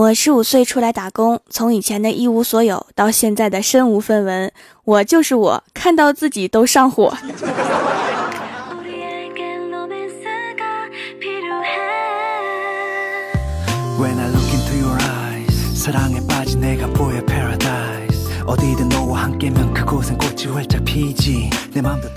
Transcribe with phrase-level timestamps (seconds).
[0.00, 4.50] 我十五岁出来打工，从以前的一无所有到现在的身无分文，
[4.82, 7.12] 我就是我，看到自己都上火。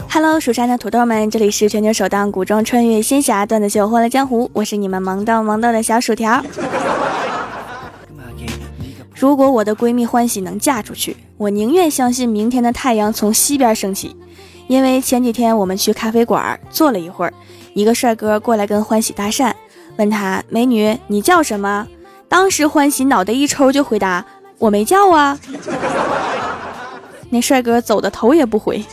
[0.10, 6.42] Hello，蜀山的土豆们，这里是全球首档古装穿越仙侠段子秀《欢乐江湖》，我是你们萌到萌到的小薯条。
[9.24, 14.14] 如果我的闺蜜欢喜能嫁出去，我宁愿相信明天的太阳从西边升起。
[14.68, 17.34] 因为前几天我们去咖啡馆坐了一会儿，
[17.74, 19.54] 一个帅哥过来跟欢喜搭讪，
[19.96, 21.88] 问他：“美女，你叫什么？”
[22.28, 24.26] 当时欢喜脑袋一抽就回答
[24.60, 25.40] ：“我没叫啊。”
[27.32, 28.84] 那帅哥走的头也不回。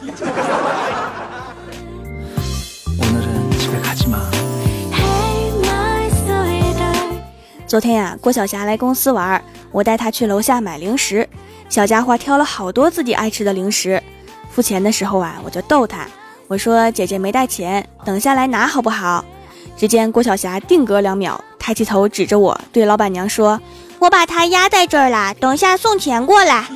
[7.66, 9.42] 昨天呀，郭晓霞来公司玩。
[9.72, 11.28] 我带他去楼下买零食，
[11.68, 14.02] 小家伙挑了好多自己爱吃的零食。
[14.50, 16.06] 付钱的时候啊，我就逗他，
[16.48, 19.24] 我说：“姐姐没带钱，等下来拿好不好？”
[19.78, 23.60] 只见郭晓霞定格两秒，抬起头指着我，对老板娘说
[24.00, 26.64] ：“我把它压在这儿了，等下送钱过来。”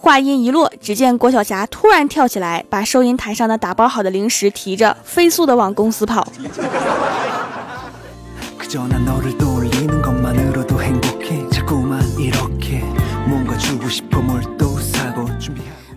[0.00, 6.26] 话音一落，只见郭晓霞突然跳起来，把收银台上的打包好的零食提着，飞速的往公司跑。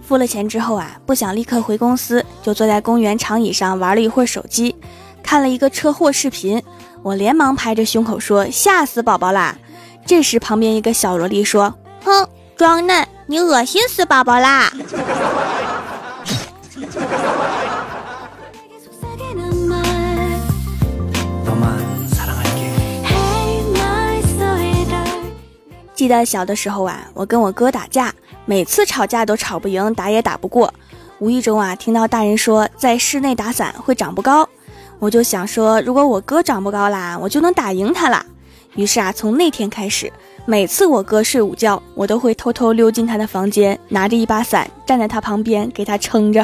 [0.02, 4.73] 付了钱之后啊，不想立刻回公司，就坐在公园长椅上玩了一会儿手机，
[5.22, 6.63] 看了一个车祸视频。
[7.03, 9.58] 我连忙拍着胸口说：“吓死宝宝啦！”
[10.08, 11.75] 这时旁边一个小萝莉说
[12.06, 12.25] ：“哼，
[12.56, 14.72] 装嫩，你恶心死宝宝啦！”
[26.02, 28.11] 记得小的时候啊，我跟我哥打架，
[28.45, 30.73] 每次吵架都吵不赢，打也打不过。
[31.19, 34.50] 无意中啊，听到大人说在室内打伞会长不高，
[34.97, 38.25] 我就想说，如果我哥长不高啦，我就能打赢他啦。
[38.73, 40.11] 于是啊，从那天开始，
[40.47, 46.44] 每次我哥睡午觉，我都会偷偷溜进他的房间，拿着一把伞，站在他旁边给他撑着。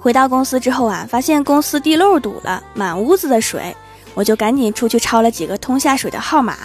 [0.00, 3.76] 回到公司之后啊，发现公司地漏堵了，满屋子的水，
[4.14, 6.56] 我就赶紧出去抄了几个通下水的号码，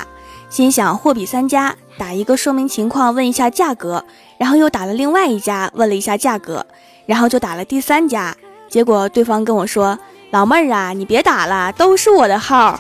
[0.50, 4.04] 心想货比三家，打一个说明情况，问一下价格，
[4.38, 6.66] 然后又打了另外一家，问了一下价格，
[7.06, 8.34] 然后就打了第三家，
[8.70, 10.00] 结果对方跟我说
[10.32, 12.80] ：“老妹儿啊，你别打了，都是我的号。”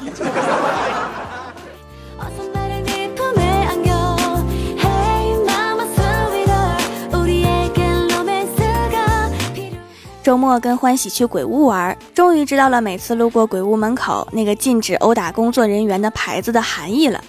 [10.26, 17.24] 周末跟欢喜去鬼屋玩，终于知道了每次路过鬼屋门口那个禁止殴打工作人员的牌子的含义了。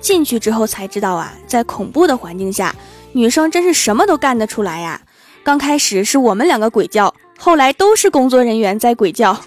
[0.00, 2.74] 进去之后才知道啊，在恐怖的环境下，
[3.12, 5.00] 女生真是什么都干得出来呀。
[5.44, 9.40] 刚开始是我们两个鬼叫，后来都是工作人员在鬼叫。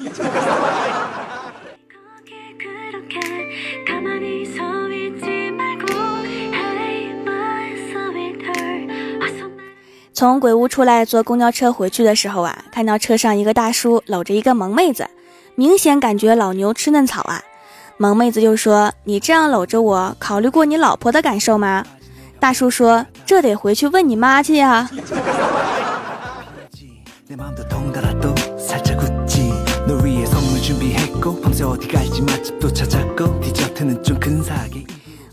[10.23, 15.05] 从鬼屋出来，坐公交车回去的时候啊，看到车上一个大叔搂着一个萌妹子，
[15.55, 17.43] 明显感觉老牛吃嫩草啊。
[17.97, 21.85] 萌妹子就说：“你这样搂着我，考虑过你老婆的感受吗？”
[22.39, 24.89] 大叔说：“这得回去问你妈去呀。”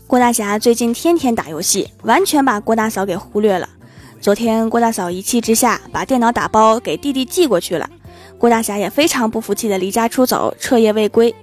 [0.05, 3.69] 郭大侠最近天天打游戏，完全把郭大嫂给忽略了。
[4.21, 7.89] 昨天郭大嫂一气之下把电脑打包给弟弟寄过去了，
[8.37, 11.33] 郭大侠也非常不服气的离家出走，彻夜未归。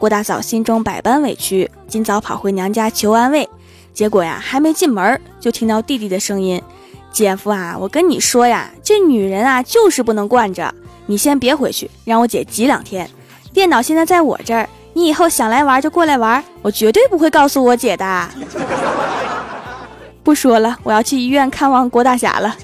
[0.00, 3.48] 郭大嫂心中百般委屈，今早跑回娘家求安慰，
[3.92, 6.60] 结果呀还没进门就听到弟弟的声音
[7.12, 10.74] ：“姐夫啊，我跟你说呀，这女人啊就是不能惯着，
[11.06, 13.08] 你先别回去，让我姐急两天。
[13.52, 18.28] 电脑现在在我这儿，你以后想来玩就过来玩，我绝对不会告诉我姐的。”
[20.24, 22.56] 不说了，我要去医院看望郭大侠了。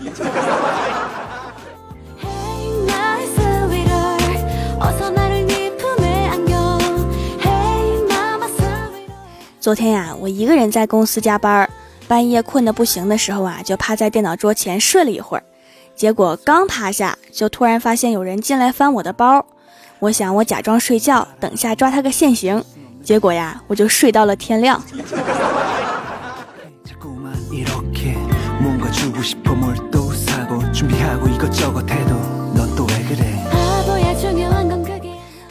[9.60, 11.68] 昨天呀，我一个人在公司加班，
[12.08, 15.42] 半夜困得不行的时候啊，就趴在电脑桌前睡了一会儿。
[15.94, 19.44] 结果刚趴下，就突然发现有人进来翻我的包。
[19.98, 22.64] 我想我假装睡觉，等下抓他个现行。
[23.04, 24.82] 结果呀，我就睡到了天亮。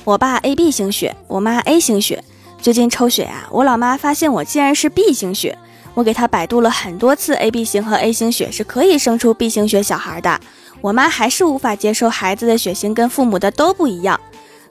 [0.06, 2.24] 我爸 A B 型血，我妈 A 型血。
[2.60, 5.56] 最近抽血啊，我老妈发现我竟然是 B 型血。
[5.94, 10.39] 我给她百度了很多次，A B 型和 A 型血是可以生出 B 型血小孩的。
[10.81, 14.19] 我妈还是无法接受孩子的血型跟父母的都不一样，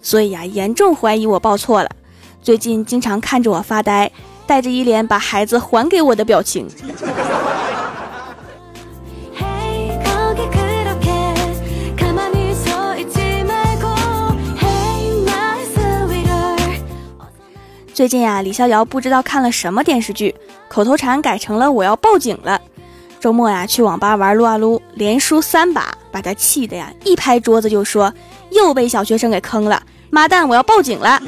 [0.02, 1.90] 所以呀，严重怀疑我报错了。
[2.42, 4.10] 最近经常看着我发呆，
[4.44, 6.68] 带着一脸把孩子还给我的表情。
[17.98, 20.32] 最近呀，李逍遥不知道看了什么电视剧，
[20.68, 22.60] 口头禅改成了“我要报警了”。
[23.18, 28.14] 周末呀，去网吧玩撸啊撸，连输三把，把他气的呀，一拍桌子就说
[28.54, 31.20] ：“又被小学生给坑了，妈蛋，我要报警了！”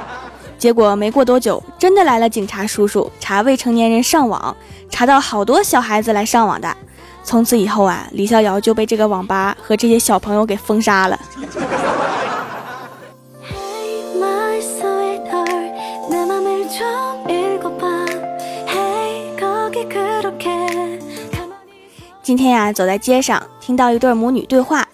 [0.60, 4.54] 结果没过多久，真的来了警察叔叔查未成年人上网，
[4.90, 6.76] 查到好多小孩子来上网的。
[7.24, 11.18] 从此以后啊，李逍遥就被这个网吧和这些小朋友给封杀了。
[22.26, 24.84] 今天呀，走在街上，听到一对母女对话。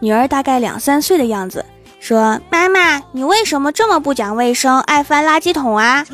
[0.00, 1.64] 女儿大概两三岁的样子，
[1.98, 6.04] 说：“妈妈，你为什么这么不讲卫生，爱翻垃圾桶啊？”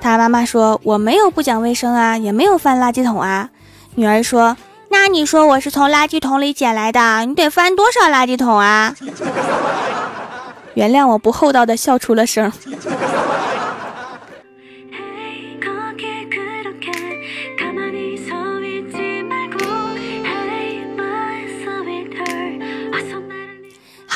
[0.00, 3.50] 他妈妈说：“我没有不讲卫生啊，也没有翻垃圾桶啊。”
[3.96, 4.56] 女儿说
[4.88, 8.94] ：“那你说我是从垃圾桶里捡来的，你得翻多少垃圾桶啊？”
[10.72, 12.50] 原谅我不厚道的笑出了声。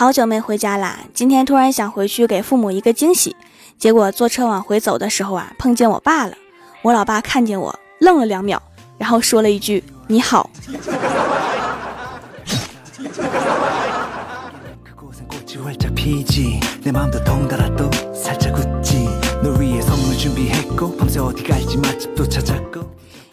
[0.05, 3.35] 好久没回家啦，今天突然想回去给父母一个惊喜，
[3.79, 6.35] 结果坐车往回走的时候啊，碰见我爸了。
[6.83, 8.61] 我老爸看见我，愣了两秒，
[8.99, 10.51] 然后说了一句：“你好。”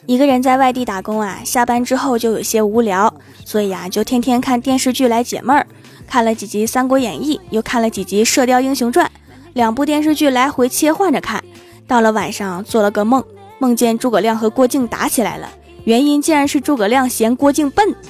[0.07, 3.13] 一个人在外地打工啊，下班之后就有些无聊，
[3.45, 5.67] 所以啊，就天天看电视剧来解闷儿。
[6.11, 9.05] 看了几集《三国演义》，又看了几集《射雕英雄传》，
[9.53, 11.41] 两部电视剧来回切换着看。
[11.87, 13.23] 到了晚上，做了个梦，
[13.59, 15.47] 梦见诸葛亮和郭靖打起来了，
[15.85, 17.95] 原因竟然是诸葛亮嫌郭靖笨。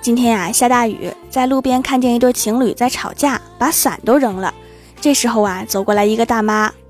[0.00, 4.54] 今天呀，下大雨，在路边看见一对情侣在吵架，把伞都扔了。
[5.02, 6.72] 这时候啊，走过来一个大妈。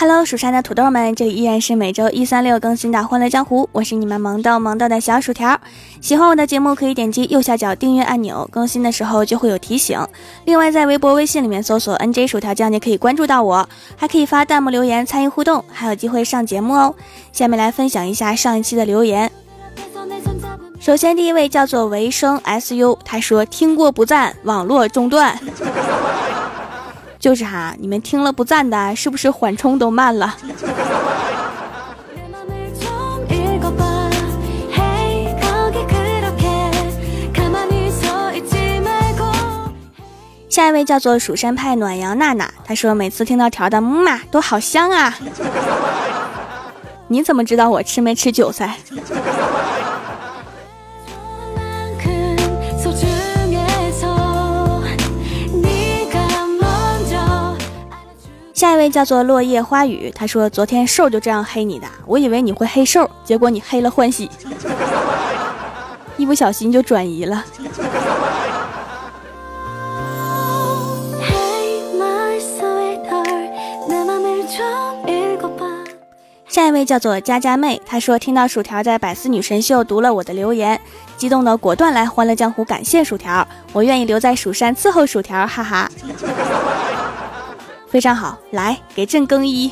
[0.00, 5.60] Hello，蜀山的土豆们，这里依然是每周一、三、六更新的《欢乐江湖》，我是你们萌豆萌豆的小薯条。
[6.00, 10.00] 喜欢我的节目，可以点击右下角订阅按钮，更新的时候就会有提醒。
[10.46, 16.94] 另外，在微博、微信里面搜索 “nj 薯条酱”，就可以关注到我，还可以发弹幕留言参与互动，还有机会上节目哦。
[17.30, 19.30] 下面来分享一下上一期的留言。
[20.80, 25.38] 首先，第一位叫做维生 SU，他说听过不赞，网络中断。
[27.20, 30.36] 就是哈，你们听了不赞的，是不是缓冲都慢了？
[40.48, 45.16] 下一位叫做蜀山派暖阳娜娜，她说每次听到条的木马都好香啊。
[47.08, 48.76] 你怎么知道我吃没吃韭菜？
[58.60, 64.30] 下一位叫做落叶花雨，他说：“昨天瘦就这样黑你的，我以为你会黑瘦，结果你黑了欢喜，
[66.18, 67.42] 一不小心就转移了。
[76.46, 80.78] ”下一位叫做佳佳妹，她说听到薯条在百思女神秀读了我的留言，
[81.16, 85.90] 激动的果断来欢乐江湖感谢薯条，我愿意留在蜀山伺候薯条，哈哈。
[87.90, 89.70] 非常好，来给朕更衣。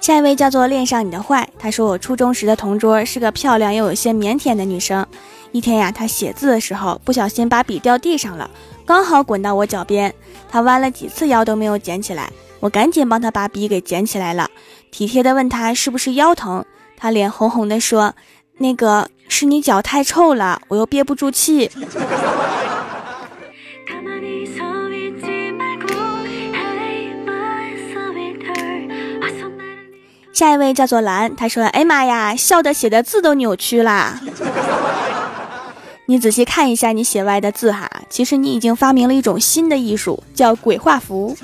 [0.00, 5.06] 下一位叫做恋上你的坏，他说我初中时的同桌是个漂亮又有些腼腆的女生，
[5.52, 8.50] 一天呀，他写字的时候不小心把笔掉地上了，
[8.84, 10.12] 刚好滚到我脚边。
[10.50, 14.48] 他弯了几次腰都没有捡起来，我赶紧帮他把笔给捡起来了，
[14.90, 16.64] 体贴的问他是不是腰疼。
[16.96, 18.14] 他脸红红的说
[18.58, 21.70] ：“那个是你脚太臭了，我又憋不住气。”
[30.32, 34.20] 下一位叫做蓝，他说：“哎妈呀，笑的写的字都扭曲啦！
[36.06, 41.36] 你仔细看一下你写歪的字哈，其实你已经发明了一种新的艺术，叫鬼画符。”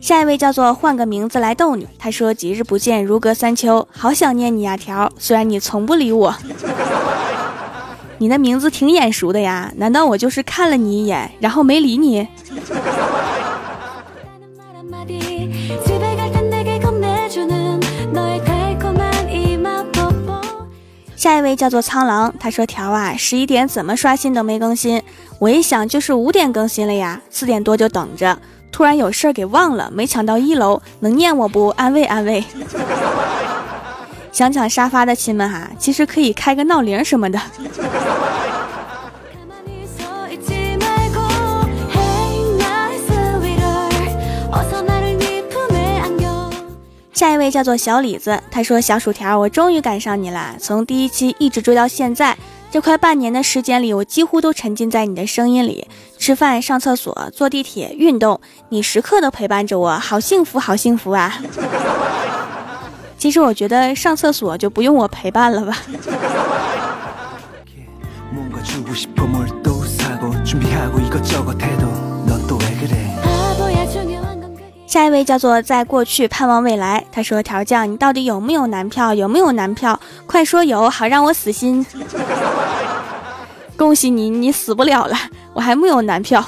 [0.00, 6.34] 下一位叫做换个名字来逗你，他说：“几日不见，如隔三秋，好想念你呀条，虽然你从不理我。
[8.18, 12.26] ”你的名字挺眼熟的呀，难道我就是看了你一眼，然后没理你？
[21.26, 25.02] 下一位叫做苍狼，他说条啊，十一点怎么刷新都没更新，
[25.40, 28.38] 我一想就是五点更新了呀，四点多就等着，
[28.70, 31.66] 突然有事儿给忘了，没抢到一楼，能念我不？
[31.70, 32.44] 安慰安慰。
[34.30, 37.40] 想抢沙发的亲们哈，其实可以开个闹铃什么的。
[47.16, 52.36] 下一位叫做小李子，他说：“小薯条，我终于赶上你了，从第一期一直追到现在，
[52.70, 61.40] 这快半年的时间里，我几乎都沉浸在你的声音里，吃饭、上厕所、坐地铁、运动，你时刻都陪伴着我，好幸福，好幸福啊！”
[63.16, 65.74] 其实我觉得上厕所就不用我陪伴了吧。
[74.86, 79.12] 下一位叫做在过去盼望未来，他说：“调酱，你到底有没有男票？
[79.12, 79.98] 有没有男票？
[80.26, 81.84] 快说有，好让我死心。
[83.76, 85.16] ”恭喜你，你死不了了，
[85.52, 86.42] 我还没有男票。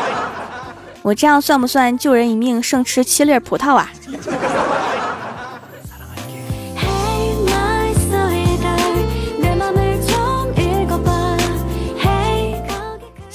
[1.02, 3.90] 我这样算不算救人一命胜吃七粒葡萄啊？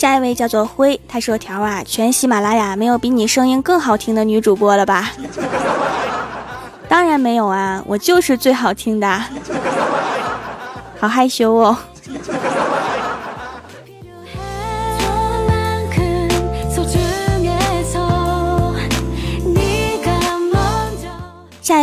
[0.01, 5.11] 下一位叫做灰，他说：“条啊，全喜马拉雅没有比你声音更好听的女主播了吧？”
[6.89, 9.23] 当然没有啊，我就是最好听的，
[10.99, 11.77] 好害羞哦。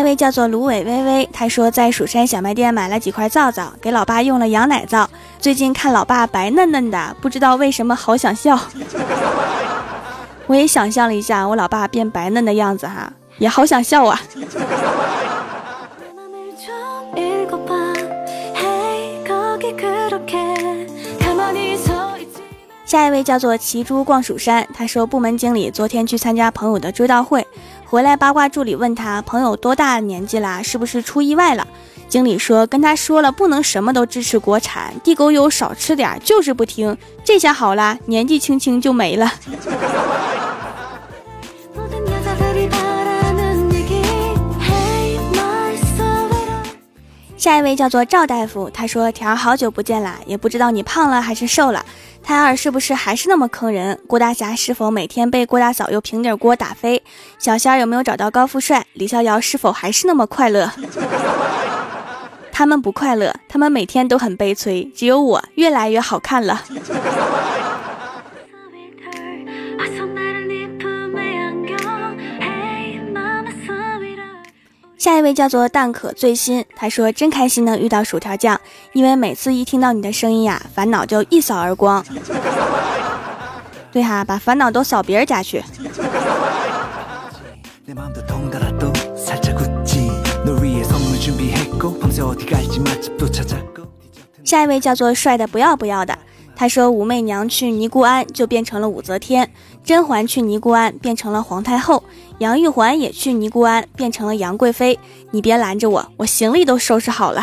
[0.09, 5.09] 位叫做芦苇微微，他说在蜀山小卖店买了几块皂皂，给老爸用了羊奶皂。
[5.38, 8.59] 最近看老爸白嫩嫩的，不知道为什么好想笑。
[10.47, 14.19] 我也想象了一下我老爸变白嫩的样子哈，也好想笑啊。
[22.87, 27.47] 下一位叫做骑猪逛蜀山，他说部门经理昨天去参加朋友的追悼会，
[27.90, 31.66] 回来八卦助理问他朋友多大年纪啦，是不是出意外了？
[32.07, 36.95] 经理说跟他说了不能什么都支持国产，地沟油少吃点，就是不听。
[37.25, 39.33] 这下好啦，年纪轻轻就没了。
[47.38, 51.83] 下一位叫做赵大夫，他说：“条好久不见啦，也不知道你胖了还是瘦了。
[52.28, 53.99] 胎儿是不是还是那么坑人？
[54.06, 57.02] 郭大侠是否每天被郭大嫂用平底锅打飞？
[57.38, 58.85] 小仙儿有没有找到高富帅？
[58.92, 60.70] 李逍遥是否还是那么快乐？
[62.52, 66.62] 他们不快乐，他们每天都很悲催，只有我越来越好看了。”
[74.99, 78.61] 下一位叫做蛋可最新，他说真开心能遇到薯条酱，
[78.93, 82.05] 因为每次一听到你的声音呀，烦恼就一扫而光。
[83.93, 85.62] 对哈，把烦恼都扫别人家去。
[94.45, 96.19] 下一位叫做帅的不要不要的。
[96.61, 99.49] 他说：“武媚娘去尼姑庵就变成了武则天，
[99.85, 102.03] 甄嬛去尼姑庵变成了皇太后，
[102.38, 104.99] 杨玉环也去尼姑庵变成了杨贵妃。
[105.31, 107.41] 你别拦着我，我行李都收拾好了，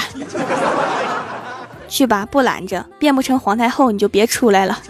[1.87, 2.85] 去吧，不拦着。
[2.99, 4.79] 变不成皇太后，你就别出来了。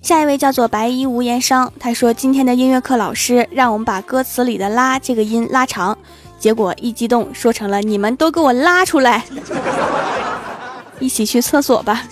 [0.00, 5.98] 下一位叫做白衣无言伤，他说：“今天的音乐课老师让我们把歌词里的‘拉’这个音拉长。”
[6.38, 9.24] 结果一激动说成了你们都给我拉出来。
[11.00, 12.02] 一起去厕所吧。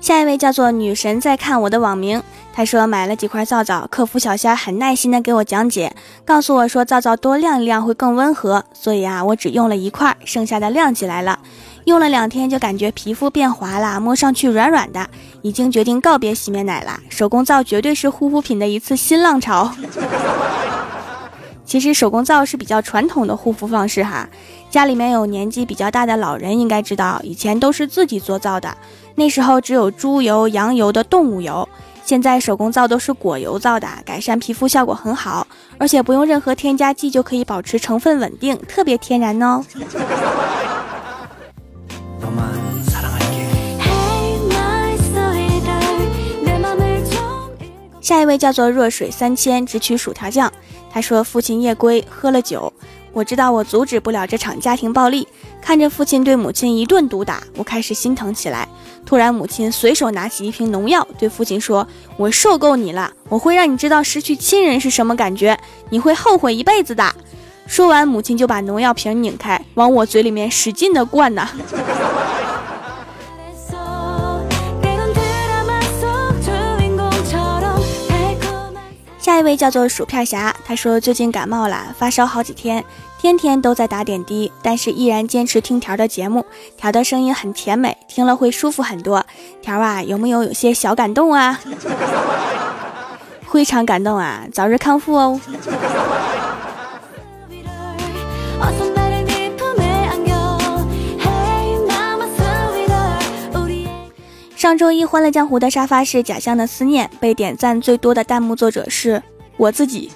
[0.00, 11.38] 下一位叫做女神在看我的网名她说买了几块皂皂客服小仙很耐心的给我讲解告诉我说皂皂多晾一晾会更温和所以啊我只用了一块剩下的晾起来了。
[11.84, 15.08] 用了两天就感觉皮肤变滑了，摸上去软软的，
[15.42, 19.72] 已经决定告别洗面奶了，手工皂绝对是护肤品的一次新浪潮。
[21.64, 24.28] 其实手工皂是比较传统的护肤方式哈，
[24.70, 28.76] 家里面有年纪比较大的老人应该知道，以前都是自己做皂的。
[29.14, 31.66] 那时候只有猪油、羊油的动物油，
[32.04, 35.46] 现在手工皂都是果油皂的，改善皮肤效果很好，
[35.78, 39.64] 而且不用任何添加剂就可以保持成分稳定，特别天然哦。
[48.00, 50.52] 下一位叫做弱水三千，只取薯条酱。
[50.90, 52.70] 他说父亲夜归喝了酒。
[53.14, 55.26] 我知道我阻止不了这场家庭暴力，
[55.60, 58.68] 看着父亲对母亲一顿毒打，我开始心疼起来。
[59.06, 61.86] 突然，母亲随手拿起一瓶农药，对父亲说
[62.16, 65.58] ：“我受够你了，我会让你知道失去亲人是什么感觉，
[65.90, 67.14] 你会后悔一辈子的。”
[67.72, 71.48] 说完，母亲就把农药瓶拧开，往我嘴里面使劲的灌呐。
[79.18, 82.84] 下一位叫做薯片侠，他说最近感冒了，发烧好几天，
[83.18, 86.44] 天天都在打点滴，但是依然坚持听条的节目，
[86.76, 89.24] 条的声音很甜美，听了会舒服很多。
[89.62, 91.58] 条啊，有没有有些小感动啊？
[93.50, 95.40] 非常感动啊，早日康复哦。
[104.62, 109.20] 上周一《欢乐江湖》的沙发是假象的思念，被点赞最多的弹幕作者是
[109.56, 110.08] 我自己。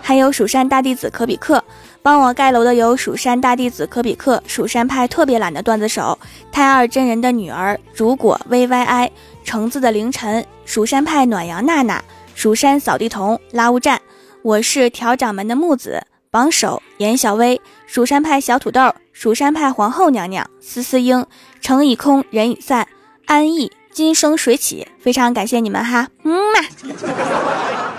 [0.00, 1.62] 还有蜀山大弟子可比克，
[2.02, 6.18] 帮我盖楼的有蜀山大弟子可比克、蜀山派特别懒的段子手、
[6.50, 9.12] 太二真人的女儿、如果 V Y I、
[9.44, 12.02] 橙子的凌晨、蜀山派暖阳娜娜、
[12.34, 14.02] 蜀山扫地童、拉乌战，
[14.42, 16.04] 我是调掌门的木子。
[16.32, 21.24] 榜首：严小薇，蜀山派小土豆，蜀山派皇后娘娘，思思英，
[21.60, 22.86] 城已空，人已散，
[23.26, 24.88] 安逸，今生水起。
[24.98, 26.60] 非常感谢你们哈，嗯嘛。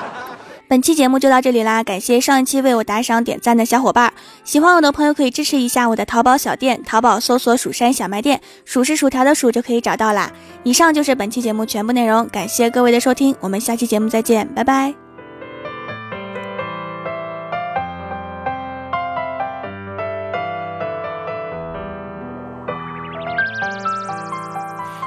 [0.68, 4.12] 本期节目就到这里啦，感谢上一期为我打赏点赞的小伙伴，
[4.44, 10.32] 喜欢我的朋友可以支持一下我的淘宝小店，淘宝搜索“蜀山小卖店”，数是薯条的数就可以找到啦。
[10.64, 15.03] 以上就是本期节目全部内容，感谢各位的收听，我们下期节目再见，拜拜。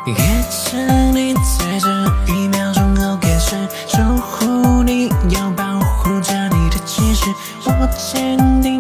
[0.07, 0.15] 也
[0.49, 0.77] 是
[1.13, 3.57] 你在这一秒钟后开始
[3.89, 7.25] 守护你，要保护着你的气势。
[7.65, 8.76] 我坚定，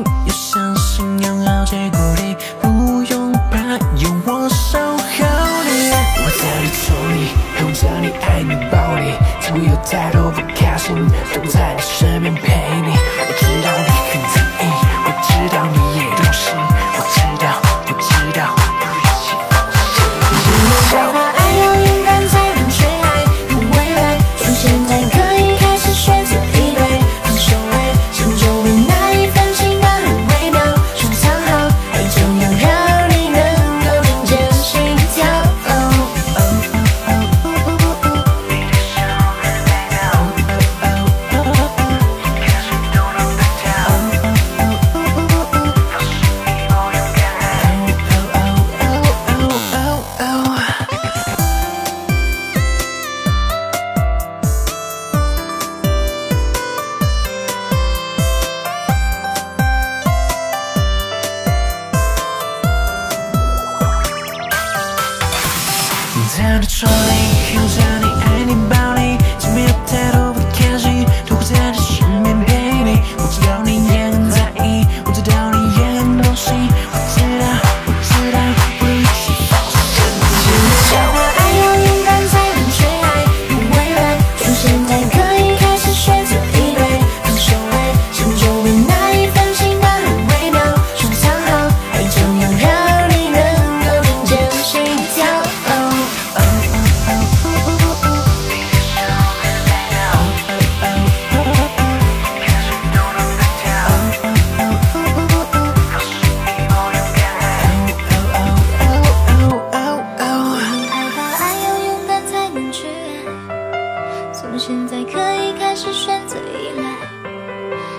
[114.48, 116.84] 从现在可以开始选择依赖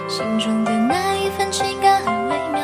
[0.08, 2.62] 心中的那一份情感很微妙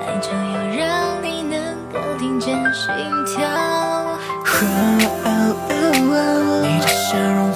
[0.00, 2.92] 爱就要让你能够听见心
[3.26, 3.48] 跳
[6.10, 7.49] wo 你的笑容